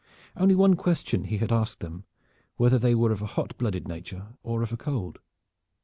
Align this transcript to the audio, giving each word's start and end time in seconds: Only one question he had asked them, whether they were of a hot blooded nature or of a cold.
Only 0.35 0.55
one 0.55 0.75
question 0.77 1.25
he 1.25 1.37
had 1.37 1.51
asked 1.51 1.79
them, 1.79 2.05
whether 2.55 2.79
they 2.79 2.95
were 2.95 3.11
of 3.11 3.21
a 3.21 3.27
hot 3.27 3.55
blooded 3.59 3.87
nature 3.87 4.29
or 4.41 4.63
of 4.63 4.73
a 4.73 4.77
cold. 4.77 5.19